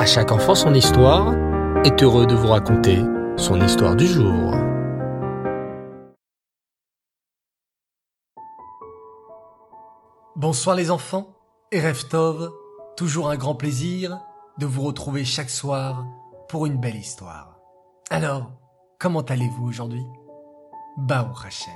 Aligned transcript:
À 0.00 0.06
chaque 0.06 0.32
enfant 0.32 0.54
son 0.54 0.72
histoire 0.72 1.34
est 1.84 2.02
heureux 2.02 2.24
de 2.24 2.34
vous 2.34 2.48
raconter 2.48 3.04
son 3.36 3.60
histoire 3.60 3.94
du 3.94 4.06
jour. 4.06 4.54
Bonsoir 10.36 10.74
les 10.74 10.90
enfants 10.90 11.36
et 11.70 11.86
Reftov, 11.86 12.50
toujours 12.96 13.28
un 13.28 13.36
grand 13.36 13.54
plaisir 13.54 14.18
de 14.56 14.64
vous 14.64 14.80
retrouver 14.80 15.26
chaque 15.26 15.50
soir 15.50 16.06
pour 16.48 16.64
une 16.64 16.78
belle 16.78 16.96
histoire. 16.96 17.58
Alors, 18.08 18.52
comment 18.98 19.20
allez-vous 19.20 19.68
aujourd'hui? 19.68 20.06
Baou 20.96 21.28
Hashem. 21.46 21.74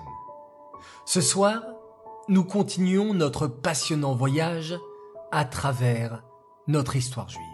Ce 1.05 1.21
soir, 1.21 1.63
nous 2.29 2.45
continuons 2.45 3.13
notre 3.13 3.49
passionnant 3.49 4.15
voyage 4.15 4.81
à 5.31 5.45
travers 5.45 6.25
notre 6.67 6.97
histoire 6.97 7.29
juive. 7.29 7.54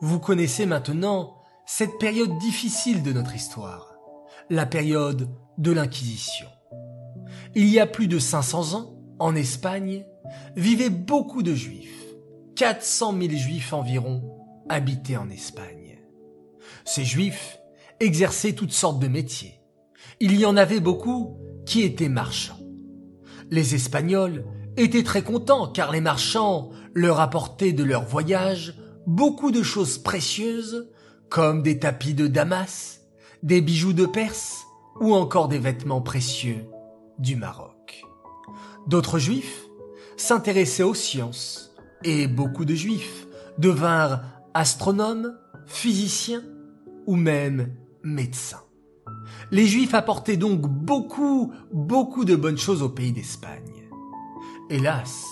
Vous 0.00 0.20
connaissez 0.20 0.66
maintenant 0.66 1.42
cette 1.66 1.98
période 1.98 2.38
difficile 2.38 3.02
de 3.02 3.12
notre 3.12 3.34
histoire, 3.34 3.94
la 4.50 4.66
période 4.66 5.28
de 5.58 5.72
l'Inquisition. 5.72 6.46
Il 7.54 7.68
y 7.68 7.80
a 7.80 7.86
plus 7.86 8.08
de 8.08 8.18
500 8.18 8.74
ans, 8.74 8.94
en 9.18 9.34
Espagne, 9.34 10.04
vivaient 10.56 10.90
beaucoup 10.90 11.42
de 11.42 11.54
juifs. 11.54 12.04
400 12.56 13.14
000 13.20 13.32
juifs 13.34 13.72
environ 13.72 14.22
habitaient 14.68 15.16
en 15.16 15.28
Espagne. 15.28 15.98
Ces 16.84 17.04
juifs 17.04 17.58
exerçaient 18.00 18.54
toutes 18.54 18.72
sortes 18.72 18.98
de 18.98 19.08
métiers. 19.08 19.60
Il 20.20 20.38
y 20.38 20.46
en 20.46 20.56
avait 20.56 20.80
beaucoup 20.80 21.38
qui 21.66 21.82
étaient 21.82 22.08
marchands. 22.08 22.60
Les 23.50 23.74
Espagnols 23.74 24.44
étaient 24.76 25.02
très 25.02 25.22
contents 25.22 25.68
car 25.68 25.92
les 25.92 26.00
marchands 26.00 26.70
leur 26.94 27.20
apportaient 27.20 27.72
de 27.72 27.84
leur 27.84 28.04
voyage 28.04 28.74
beaucoup 29.06 29.50
de 29.50 29.62
choses 29.62 29.98
précieuses 29.98 30.90
comme 31.28 31.62
des 31.62 31.78
tapis 31.78 32.14
de 32.14 32.26
Damas, 32.26 33.00
des 33.42 33.60
bijoux 33.60 33.92
de 33.92 34.06
Perse 34.06 34.64
ou 35.00 35.14
encore 35.14 35.48
des 35.48 35.58
vêtements 35.58 36.00
précieux 36.00 36.66
du 37.18 37.36
Maroc. 37.36 38.04
D'autres 38.86 39.18
juifs 39.18 39.66
s'intéressaient 40.16 40.82
aux 40.82 40.94
sciences 40.94 41.74
et 42.04 42.26
beaucoup 42.26 42.64
de 42.64 42.74
juifs 42.74 43.26
devinrent 43.58 44.22
astronomes, 44.54 45.36
physiciens 45.66 46.42
ou 47.06 47.16
même 47.16 47.74
médecins. 48.02 48.62
Les 49.50 49.66
juifs 49.66 49.94
apportaient 49.94 50.36
donc 50.36 50.62
beaucoup, 50.62 51.52
beaucoup 51.72 52.24
de 52.24 52.36
bonnes 52.36 52.58
choses 52.58 52.82
au 52.82 52.88
pays 52.88 53.12
d'Espagne. 53.12 53.88
Hélas, 54.70 55.24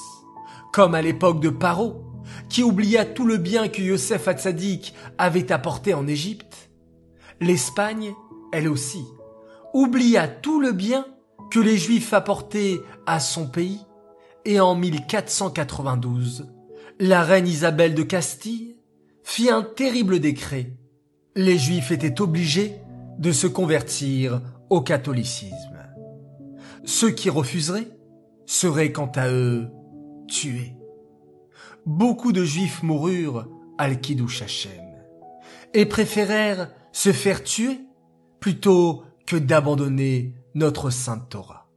comme 0.73 0.95
à 0.95 1.03
l'époque 1.03 1.41
de 1.41 1.51
Paro, 1.51 2.14
qui 2.49 2.63
oublia 2.63 3.05
tout 3.05 3.27
le 3.27 3.37
bien 3.37 3.69
que 3.69 3.83
Yosef 3.83 4.29
Hatzadik 4.29 4.95
avait 5.19 5.53
apporté 5.53 5.95
en 5.95 6.07
Égypte, 6.07 6.71
l'Espagne, 7.41 8.15
elle 8.53 8.69
aussi, 8.69 9.05
oublia 9.73 10.29
tout 10.29 10.61
le 10.61 10.73
bien 10.73 11.07
que 11.51 11.59
les 11.61 11.77
Juifs 11.77 12.13
apportaient 12.13 12.81
à 13.07 13.21
son 13.21 13.47
pays, 13.47 13.81
et 14.45 14.61
en 14.61 14.75
1492, 14.75 16.47
la 17.01 17.23
reine 17.23 17.49
Isabelle 17.49 17.95
de 17.95 18.03
Castille 18.03 18.77
fit 19.23 19.51
un 19.51 19.63
terrible 19.63 20.21
décret. 20.21 20.73
Les 21.35 21.59
Juifs 21.59 21.91
étaient 21.91 22.21
obligés 22.21 22.77
de 23.19 23.33
se 23.33 23.47
convertir 23.47 24.41
au 24.71 24.81
catholicisme. 24.81 25.79
Ceux 26.85 27.11
qui 27.11 27.31
refuseraient 27.31 27.89
seraient 28.47 28.93
quant 28.93 29.11
à 29.15 29.29
eux 29.31 29.69
tués. 30.29 30.77
Beaucoup 31.87 32.33
de 32.33 32.45
Juifs 32.45 32.83
moururent 32.83 33.47
al 33.77 34.01
Kiddush 34.01 34.41
Hashem 34.41 34.73
et 35.75 35.85
préférèrent 35.85 36.71
se 36.93 37.13
faire 37.13 37.45
tuer 37.45 37.81
plutôt 38.41 39.03
que 39.27 39.37
d'abandonner 39.37 40.35
notre 40.55 40.89
sainte 40.89 41.29
Torah. 41.29 41.69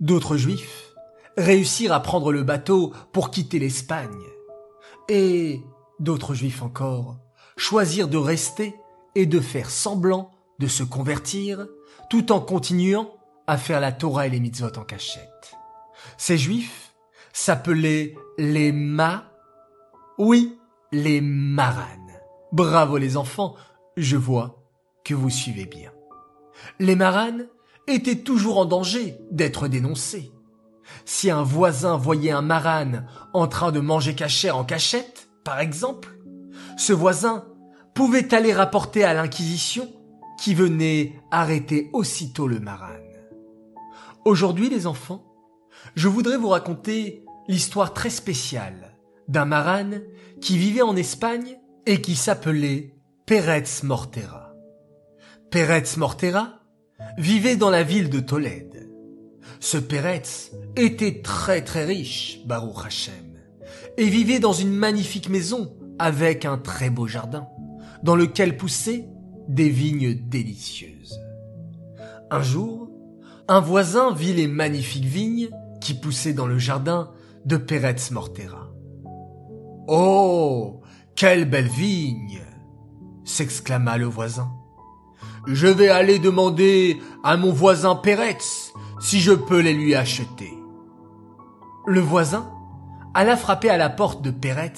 D'autres 0.00 0.38
Juifs 0.38 0.94
réussirent 1.36 1.92
à 1.92 2.00
prendre 2.00 2.32
le 2.32 2.42
bateau 2.44 2.94
pour 3.12 3.30
quitter 3.30 3.58
l'Espagne 3.58 4.24
et 5.08 5.60
d'autres 5.98 6.34
Juifs 6.34 6.62
encore 6.62 7.18
choisirent 7.58 8.08
de 8.08 8.16
rester 8.16 8.74
et 9.14 9.26
de 9.26 9.40
faire 9.40 9.68
semblant 9.68 10.30
de 10.58 10.66
se 10.66 10.82
convertir 10.82 11.66
tout 12.08 12.32
en 12.32 12.40
continuant 12.40 13.10
à 13.46 13.58
faire 13.58 13.80
la 13.80 13.92
Torah 13.92 14.26
et 14.26 14.30
les 14.30 14.40
mitzvot 14.40 14.78
en 14.78 14.84
cachette. 14.84 15.56
Ces 16.16 16.38
juifs 16.38 16.89
s'appelaient 17.40 18.14
les 18.36 18.70
Ma, 18.70 19.32
oui, 20.18 20.58
les 20.92 21.22
Maranes. 21.22 22.20
Bravo 22.52 22.98
les 22.98 23.16
enfants, 23.16 23.54
je 23.96 24.18
vois 24.18 24.62
que 25.06 25.14
vous 25.14 25.30
suivez 25.30 25.64
bien. 25.64 25.90
Les 26.78 26.96
Maranes 26.96 27.48
étaient 27.86 28.18
toujours 28.18 28.58
en 28.58 28.66
danger 28.66 29.16
d'être 29.30 29.68
dénoncés. 29.68 30.32
Si 31.06 31.30
un 31.30 31.42
voisin 31.42 31.96
voyait 31.96 32.30
un 32.30 32.42
marane 32.42 33.06
en 33.32 33.46
train 33.48 33.72
de 33.72 33.80
manger 33.80 34.14
cachère 34.14 34.58
en 34.58 34.64
cachette, 34.64 35.30
par 35.42 35.60
exemple, 35.60 36.18
ce 36.76 36.92
voisin 36.92 37.46
pouvait 37.94 38.34
aller 38.34 38.52
rapporter 38.52 39.02
à 39.02 39.14
l'Inquisition 39.14 39.88
qui 40.38 40.54
venait 40.54 41.14
arrêter 41.30 41.88
aussitôt 41.94 42.48
le 42.48 42.60
marane. 42.60 43.00
Aujourd'hui, 44.26 44.68
les 44.68 44.86
enfants, 44.86 45.24
je 45.94 46.08
voudrais 46.08 46.36
vous 46.36 46.48
raconter 46.48 47.24
l'histoire 47.50 47.94
très 47.94 48.10
spéciale 48.10 48.96
d'un 49.26 49.44
marane 49.44 50.02
qui 50.40 50.56
vivait 50.56 50.82
en 50.82 50.94
Espagne 50.94 51.58
et 51.84 52.00
qui 52.00 52.14
s'appelait 52.14 52.94
Pérez 53.26 53.64
Mortera. 53.82 54.54
Pérez 55.50 55.82
Mortera 55.96 56.60
vivait 57.18 57.56
dans 57.56 57.70
la 57.70 57.82
ville 57.82 58.08
de 58.08 58.20
Tolède. 58.20 58.88
Ce 59.58 59.78
Pérez 59.78 60.22
était 60.76 61.22
très 61.22 61.64
très 61.64 61.84
riche, 61.84 62.38
Baruch 62.46 62.86
Hashem, 62.86 63.40
et 63.96 64.08
vivait 64.08 64.38
dans 64.38 64.52
une 64.52 64.72
magnifique 64.72 65.28
maison 65.28 65.76
avec 65.98 66.44
un 66.44 66.56
très 66.56 66.88
beau 66.88 67.08
jardin, 67.08 67.48
dans 68.04 68.14
lequel 68.14 68.56
poussaient 68.56 69.08
des 69.48 69.68
vignes 69.68 70.14
délicieuses. 70.14 71.20
Un 72.30 72.42
jour, 72.42 72.88
un 73.48 73.60
voisin 73.60 74.14
vit 74.14 74.34
les 74.34 74.46
magnifiques 74.46 75.04
vignes 75.04 75.50
qui 75.80 75.94
poussaient 75.94 76.32
dans 76.32 76.46
le 76.46 76.58
jardin 76.58 77.10
de 77.44 77.56
Pérez 77.56 77.96
Mortera. 78.10 78.68
Oh, 79.88 80.80
quelle 81.16 81.48
belle 81.48 81.68
vigne 81.68 82.42
s'exclama 83.24 83.96
le 83.96 84.06
voisin. 84.06 84.50
Je 85.46 85.66
vais 85.66 85.88
aller 85.88 86.18
demander 86.18 86.98
à 87.24 87.36
mon 87.36 87.52
voisin 87.52 87.94
Pérez 87.94 88.38
si 89.00 89.20
je 89.20 89.32
peux 89.32 89.60
les 89.60 89.72
lui 89.72 89.94
acheter. 89.94 90.52
Le 91.86 92.00
voisin 92.00 92.50
alla 93.14 93.36
frapper 93.36 93.70
à 93.70 93.76
la 93.76 93.90
porte 93.90 94.22
de 94.22 94.30
Pérez 94.30 94.72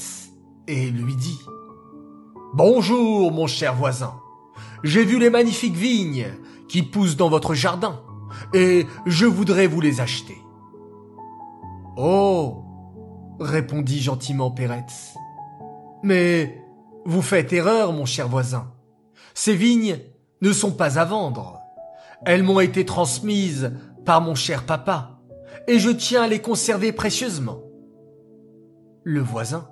et 0.68 0.90
lui 0.90 1.16
dit 1.16 1.40
Bonjour, 2.54 3.32
mon 3.32 3.46
cher 3.46 3.74
voisin. 3.74 4.14
J'ai 4.84 5.04
vu 5.04 5.18
les 5.18 5.30
magnifiques 5.30 5.74
vignes 5.74 6.28
qui 6.68 6.82
poussent 6.82 7.16
dans 7.16 7.28
votre 7.28 7.54
jardin, 7.54 8.00
et 8.54 8.86
je 9.06 9.26
voudrais 9.26 9.66
vous 9.66 9.80
les 9.80 10.00
acheter. 10.00 10.38
Oh, 11.96 12.64
répondit 13.38 14.00
gentiment 14.00 14.50
Peretz. 14.50 15.14
Mais 16.02 16.62
vous 17.04 17.22
faites 17.22 17.52
erreur, 17.52 17.92
mon 17.92 18.06
cher 18.06 18.28
voisin. 18.28 18.72
Ces 19.34 19.54
vignes 19.54 19.98
ne 20.40 20.52
sont 20.52 20.72
pas 20.72 20.98
à 20.98 21.04
vendre. 21.04 21.60
Elles 22.24 22.42
m'ont 22.42 22.60
été 22.60 22.84
transmises 22.84 23.72
par 24.04 24.20
mon 24.20 24.34
cher 24.34 24.64
papa, 24.64 25.20
et 25.66 25.78
je 25.78 25.90
tiens 25.90 26.22
à 26.22 26.28
les 26.28 26.40
conserver 26.40 26.92
précieusement. 26.92 27.60
Le 29.04 29.20
voisin, 29.20 29.68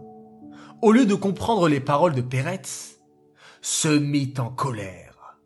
au 0.82 0.92
lieu 0.92 1.06
de 1.06 1.14
comprendre 1.14 1.68
les 1.68 1.80
paroles 1.80 2.14
de 2.14 2.20
Peretz, 2.20 2.96
se 3.60 3.88
mit 3.88 4.34
en 4.38 4.50
colère 4.50 5.38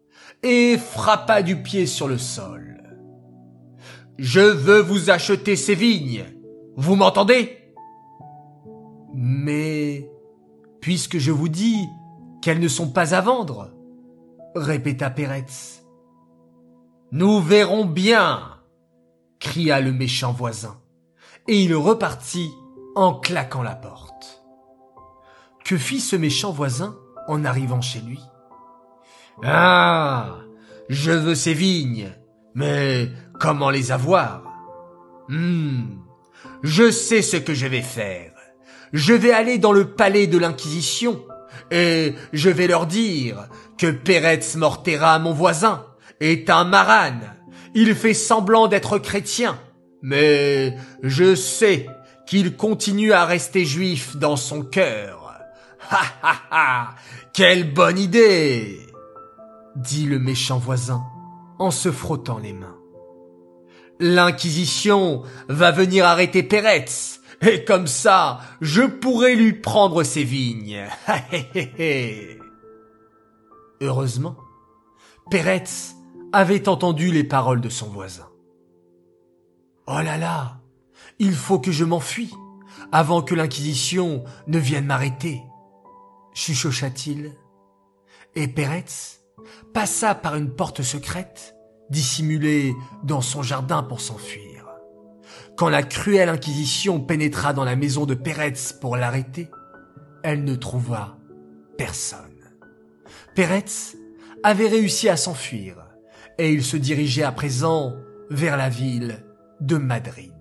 et 0.43 0.77
frappa 0.79 1.43
du 1.43 1.63
pied 1.63 1.87
sur 1.87 2.07
le 2.07 2.19
sol. 2.19 2.83
Je 4.19 4.41
veux 4.41 4.81
vous 4.81 5.11
acheter 5.11 5.57
ces 5.57 5.75
vignes. 5.75 6.25
Vous 6.77 6.97
m'entendez? 6.97 7.59
Mais, 9.15 10.11
puisque 10.81 11.19
je 11.19 11.31
vous 11.31 11.49
dis 11.49 11.87
qu'elles 12.43 12.61
ne 12.61 12.69
sont 12.69 12.91
pas 12.91 13.15
à 13.15 13.21
vendre, 13.21 13.71
répéta 14.55 15.11
Peretz. 15.11 15.85
Nous 17.13 17.41
verrons 17.41 17.85
bien, 17.85 18.59
cria 19.39 19.81
le 19.81 19.93
méchant 19.93 20.33
voisin, 20.33 20.81
et 21.47 21.63
il 21.63 21.75
repartit 21.77 22.51
en 22.97 23.15
claquant 23.15 23.63
la 23.63 23.77
porte. 23.77 24.45
Que 25.65 25.77
fit 25.77 26.01
ce 26.01 26.17
méchant 26.17 26.51
voisin 26.51 26.97
en 27.29 27.45
arrivant 27.45 27.81
chez 27.81 28.01
lui? 28.01 28.21
Ah, 29.43 30.39
je 30.89 31.13
veux 31.13 31.35
ces 31.35 31.55
vignes, 31.55 32.11
mais 32.55 33.09
comment 33.41 33.71
les 33.71 33.93
avoir? 33.93 34.43
Hmm, 35.29 35.99
je 36.65 36.91
sais 36.91 37.21
ce 37.21 37.37
que 37.37 37.53
je 37.55 37.67
vais 37.67 37.83
faire. 37.83 38.33
Je 38.95 39.13
vais 39.13 39.33
aller 39.33 39.59
dans 39.59 39.73
le 39.73 39.91
palais 39.91 40.27
de 40.27 40.39
l'Inquisition 40.39 41.23
et 41.71 42.15
je 42.33 42.49
vais 42.49 42.67
leur 42.67 42.87
dire 42.87 43.49
que 43.77 43.91
Peretz 43.91 44.57
Mortera, 44.57 45.19
mon 45.19 45.33
voisin, 45.33 45.87
est 46.21 46.49
un 46.49 46.65
maran. 46.65 47.21
Il 47.75 47.95
fait 47.95 48.15
semblant 48.15 48.67
d'être 48.67 48.99
chrétien, 48.99 49.59
mais 50.01 50.75
je 51.03 51.35
sais 51.35 51.87
qu'il 52.27 52.57
continue 52.57 53.13
à 53.13 53.27
rester 53.27 53.67
juif 53.67 54.17
dans 54.17 54.37
son 54.37 54.63
cœur. 54.63 55.35
Ha 55.91 56.01
ha 56.23 56.37
ha 56.51 56.95
Quelle 57.35 57.75
bonne 57.75 57.99
idée 57.99 58.79
dit 59.77 60.07
le 60.07 60.19
méchant 60.19 60.59
voisin 60.59 61.03
en 61.59 61.71
se 61.71 61.93
frottant 61.93 62.39
les 62.39 62.55
mains. 62.55 62.79
L'Inquisition 64.01 65.23
va 65.49 65.71
venir 65.71 66.05
arrêter 66.05 66.43
Peretz, 66.43 67.21
et 67.43 67.65
comme 67.65 67.87
ça, 67.87 68.41
je 68.61 68.83
pourrai 68.83 69.35
lui 69.35 69.53
prendre 69.53 70.03
ses 70.03 70.25
vignes. 70.25 70.87
Heureusement, 73.81 74.37
Peretz 75.31 75.95
avait 76.33 76.69
entendu 76.69 77.13
les 77.13 77.25
paroles 77.25 77.61
de 77.61 77.69
son 77.69 77.87
voisin. 77.87 78.29
Oh 79.87 80.01
là 80.03 80.17
là, 80.17 80.61
il 81.19 81.35
faut 81.35 81.59
que 81.59 81.71
je 81.71 81.85
m'enfuis 81.85 82.33
avant 82.93 83.23
que 83.23 83.35
l'Inquisition 83.35 84.25
ne 84.47 84.59
vienne 84.59 84.87
m'arrêter, 84.87 85.43
chuchocha-t-il. 86.35 87.35
Et 88.35 88.49
Peretz 88.49 89.21
passa 89.73 90.15
par 90.15 90.37
une 90.37 90.51
porte 90.51 90.83
secrète, 90.83 91.54
dissimulée 91.91 92.75
dans 93.03 93.21
son 93.21 93.43
jardin 93.43 93.83
pour 93.83 94.01
s'enfuir. 94.01 94.67
Quand 95.57 95.69
la 95.69 95.83
cruelle 95.83 96.29
Inquisition 96.29 97.01
pénétra 97.01 97.53
dans 97.53 97.65
la 97.65 97.77
maison 97.77 98.07
de 98.07 98.15
Peretz 98.15 98.73
pour 98.73 98.97
l'arrêter, 98.97 99.51
elle 100.23 100.45
ne 100.45 100.57
trouva 100.57 101.17
personne. 101.79 102.19
Peretz 103.35 103.97
avait 104.43 104.69
réussi 104.69 105.09
à 105.09 105.17
s'enfuir, 105.17 105.77
et 106.39 106.53
il 106.53 106.65
se 106.65 106.77
dirigeait 106.77 107.23
à 107.23 107.33
présent 107.33 107.95
vers 108.31 108.57
la 108.57 108.69
ville 108.69 109.25
de 109.61 109.77
Madrid. 109.77 110.33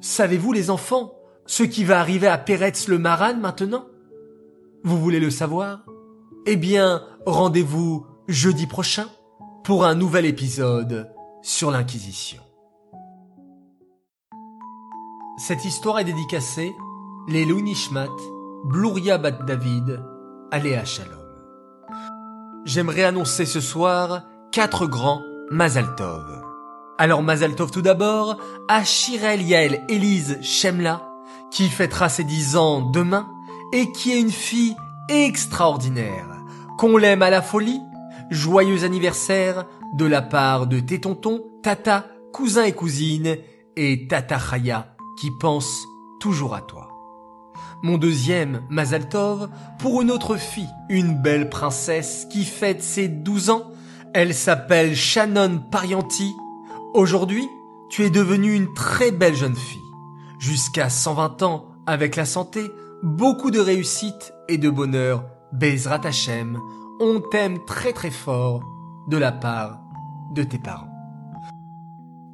Savez-vous 0.00 0.52
les 0.52 0.70
enfants 0.70 1.12
ce 1.46 1.62
qui 1.62 1.84
va 1.84 2.00
arriver 2.00 2.28
à 2.28 2.38
Peretz 2.38 2.86
le 2.88 2.98
Maran 2.98 3.36
maintenant? 3.36 3.86
Vous 4.84 4.98
voulez 4.98 5.20
le 5.20 5.30
savoir? 5.30 5.84
Eh 6.46 6.56
bien, 6.56 7.02
rendez-vous 7.26 8.06
jeudi 8.28 8.66
prochain 8.66 9.08
pour 9.64 9.84
un 9.84 9.94
nouvel 9.94 10.24
épisode 10.24 11.12
sur 11.42 11.70
l'Inquisition. 11.70 12.42
Cette 15.38 15.64
histoire 15.64 15.98
est 15.98 16.04
dédicacée 16.04 16.72
les 17.28 17.44
Nishmat, 17.46 18.08
Bluria 18.64 19.18
Bat 19.18 19.42
David, 19.46 20.02
Aléa 20.50 20.84
Shalom. 20.84 21.18
J'aimerais 22.64 23.04
annoncer 23.04 23.46
ce 23.46 23.60
soir 23.60 24.22
quatre 24.52 24.86
grands 24.86 25.22
Mazaltov. 25.50 26.42
Alors 26.98 27.22
Mazaltov 27.22 27.70
tout 27.70 27.82
d'abord 27.82 28.36
à 28.68 28.84
Shirel 28.84 29.42
Yael 29.42 29.84
Elise 29.88 30.38
Shemla, 30.42 31.02
qui 31.50 31.68
fêtera 31.68 32.08
ses 32.08 32.24
dix 32.24 32.56
ans 32.56 32.80
demain 32.80 33.28
et 33.72 33.92
qui 33.92 34.12
est 34.12 34.20
une 34.20 34.30
fille 34.30 34.76
extraordinaire. 35.08 36.26
Qu'on 36.78 36.96
l'aime 36.96 37.22
à 37.22 37.30
la 37.30 37.42
folie, 37.42 37.80
joyeux 38.30 38.84
anniversaire 38.84 39.66
de 39.94 40.04
la 40.04 40.22
part 40.22 40.66
de 40.66 40.80
tes 40.80 41.00
tontons, 41.00 41.44
tata, 41.62 42.06
cousins 42.32 42.64
et 42.64 42.72
cousines 42.72 43.36
et 43.76 44.06
tata 44.08 44.38
Chaya 44.38 44.94
qui 45.18 45.30
pense 45.40 45.86
toujours 46.20 46.54
à 46.54 46.60
toi. 46.60 46.88
Mon 47.82 47.98
deuxième, 47.98 48.62
Mazaltov, 48.68 49.48
pour 49.78 50.02
une 50.02 50.10
autre 50.10 50.36
fille, 50.36 50.68
une 50.88 51.14
belle 51.14 51.48
princesse 51.48 52.26
qui 52.30 52.44
fête 52.44 52.82
ses 52.82 53.08
douze 53.08 53.50
ans. 53.50 53.72
Elle 54.12 54.34
s'appelle 54.34 54.94
Shannon 54.94 55.62
Parianti. 55.70 56.34
Aujourd'hui, 56.94 57.48
tu 57.88 58.04
es 58.04 58.10
devenue 58.10 58.54
une 58.54 58.72
très 58.74 59.12
belle 59.12 59.34
jeune 59.34 59.56
fille. 59.56 59.80
Jusqu'à 60.38 60.90
120 60.90 61.42
ans, 61.42 61.68
avec 61.86 62.16
la 62.16 62.24
santé, 62.24 62.70
beaucoup 63.02 63.50
de 63.50 63.60
réussite 63.60 64.32
et 64.48 64.58
de 64.58 64.68
bonheur. 64.68 65.24
Bezrat 65.52 66.02
Hashem, 66.04 66.58
on 67.00 67.20
t'aime 67.20 67.64
très 67.64 67.92
très 67.92 68.10
fort 68.10 68.62
de 69.08 69.16
la 69.16 69.32
part 69.32 69.80
de 70.34 70.42
tes 70.42 70.58
parents. 70.58 70.86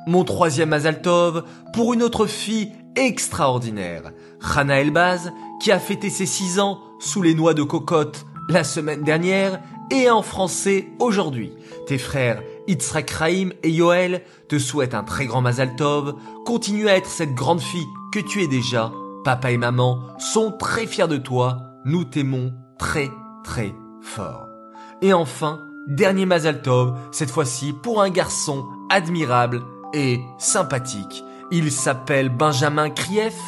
Mon 0.08 0.24
troisième 0.24 0.70
Mazaltov 0.70 1.44
pour 1.72 1.94
une 1.94 2.02
autre 2.02 2.26
fille 2.26 2.72
extraordinaire, 2.96 4.12
Hana 4.40 4.80
Elbaz, 4.80 5.32
qui 5.60 5.70
a 5.70 5.78
fêté 5.78 6.10
ses 6.10 6.26
six 6.26 6.58
ans 6.58 6.80
sous 6.98 7.22
les 7.22 7.34
noix 7.34 7.54
de 7.54 7.62
cocotte 7.62 8.26
la 8.48 8.64
semaine 8.64 9.02
dernière 9.02 9.60
et 9.90 10.10
en 10.10 10.22
français 10.22 10.88
aujourd'hui. 10.98 11.52
Tes 11.86 11.98
frères 11.98 12.42
Yitzhak 12.66 13.10
Raim 13.10 13.50
et 13.62 13.70
Yoel 13.70 14.22
te 14.48 14.58
souhaitent 14.58 14.94
un 14.94 15.04
très 15.04 15.26
grand 15.26 15.42
Mazaltov. 15.42 16.16
Continue 16.44 16.88
à 16.88 16.96
être 16.96 17.10
cette 17.10 17.34
grande 17.34 17.60
fille 17.60 17.86
que 18.12 18.20
tu 18.20 18.42
es 18.42 18.48
déjà. 18.48 18.92
Papa 19.24 19.52
et 19.52 19.58
maman 19.58 20.00
sont 20.18 20.52
très 20.52 20.86
fiers 20.86 21.08
de 21.08 21.16
toi. 21.16 21.58
Nous 21.84 22.04
t'aimons 22.04 22.52
très 22.78 23.10
très 23.44 23.72
fort. 24.02 24.55
Et 25.02 25.12
enfin, 25.12 25.60
dernier 25.86 26.26
Mazaltov, 26.26 26.96
cette 27.12 27.30
fois-ci 27.30 27.72
pour 27.72 28.00
un 28.00 28.10
garçon 28.10 28.66
admirable 28.88 29.62
et 29.92 30.20
sympathique. 30.38 31.22
Il 31.50 31.70
s'appelle 31.70 32.28
Benjamin 32.28 32.90
Krief. 32.90 33.38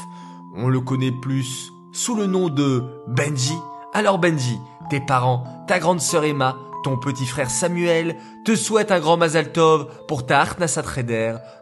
On 0.54 0.68
le 0.68 0.80
connaît 0.80 1.12
plus 1.12 1.72
sous 1.92 2.14
le 2.14 2.26
nom 2.26 2.48
de 2.48 2.84
Benji. 3.06 3.56
Alors 3.94 4.18
Benji, 4.18 4.58
tes 4.90 5.00
parents, 5.00 5.44
ta 5.66 5.78
grande 5.78 6.00
sœur 6.00 6.24
Emma, 6.24 6.56
ton 6.84 6.96
petit 6.96 7.26
frère 7.26 7.50
Samuel 7.50 8.16
te 8.44 8.54
souhaitent 8.54 8.92
un 8.92 9.00
grand 9.00 9.16
Mazal 9.16 9.52
Tov 9.52 9.88
pour 10.06 10.26
ta 10.26 10.40
Artnasat 10.40 10.84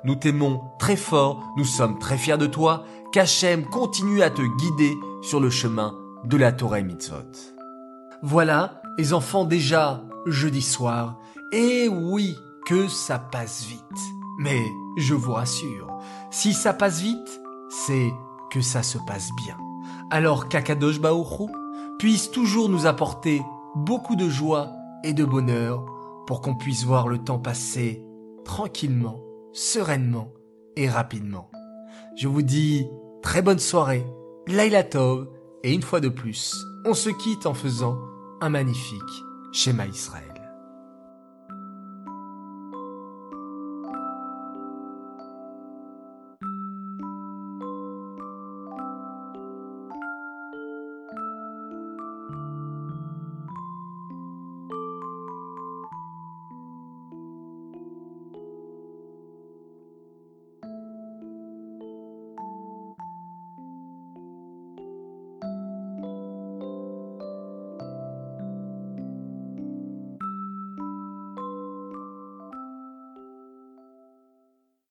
Nous 0.05 0.17
t'aimons 0.17 0.63
très 0.79 0.97
fort, 0.97 1.43
nous 1.57 1.65
sommes 1.65 1.99
très 1.99 2.19
fiers 2.19 2.39
de 2.39 2.47
toi. 2.47 2.85
Qu'Hachem 3.13 3.65
continue 3.65 4.23
à 4.23 4.31
te 4.31 4.43
guider 4.43 4.95
sur 5.23 5.41
le 5.41 5.49
chemin 5.49 5.95
de 6.25 6.37
la 6.37 6.53
Torah 6.53 6.83
Mitzvot. 6.83 7.55
Voilà, 8.23 8.83
les 8.99 9.13
enfants 9.13 9.45
déjà 9.45 10.05
jeudi 10.27 10.63
soir. 10.63 11.19
Et 11.53 11.89
oui, 11.89 12.37
que 12.67 12.89
ça 12.89 13.19
passe 13.19 13.65
vite. 13.65 13.81
Mais 14.39 14.63
je 14.99 15.15
vous 15.15 15.33
rassure, 15.33 15.89
si 16.31 16.53
ça 16.53 16.73
passe 16.73 17.01
vite, 17.01 17.41
c'est 17.71 18.13
que 18.51 18.61
ça 18.61 18.83
se 18.83 18.99
passe 19.07 19.31
bien. 19.37 19.57
Alors 20.11 20.49
Kakadosh 20.49 21.01
Baoru 21.01 21.51
puisse 21.99 22.31
toujours 22.31 22.69
nous 22.69 22.87
apporter 22.87 23.43
beaucoup 23.75 24.17
de 24.17 24.29
joie 24.29 24.73
et 25.05 25.13
de 25.13 25.25
bonheur 25.25 25.85
pour 26.27 26.41
qu'on 26.41 26.55
puisse 26.55 26.85
voir 26.85 27.09
le 27.09 27.19
temps 27.19 27.39
passer 27.39 28.05
tranquillement, 28.45 29.21
sereinement 29.53 30.33
et 30.77 30.89
rapidement. 30.89 31.51
Je 32.17 32.29
vous 32.29 32.43
dis 32.43 32.87
très 33.23 33.43
bonne 33.43 33.59
soirée, 33.59 34.07
Laila 34.47 34.85
Tov, 34.85 35.29
et 35.63 35.73
une 35.73 35.83
fois 35.83 36.01
de 36.01 36.09
plus, 36.09 36.55
on 36.85 36.95
se 36.95 37.11
quitte 37.11 37.47
en 37.47 37.55
faisant 37.55 37.99
un 38.41 38.51
magnifique 38.51 39.25
schéma 39.53 39.87
Israël. 39.87 40.36